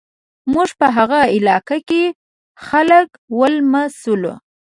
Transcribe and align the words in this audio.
موږ 0.53 0.69
په 0.79 0.87
هغه 0.97 1.19
علاقه 1.35 1.77
کې 1.89 2.03
خلک 2.67 3.07
ولمسول. 3.39 4.23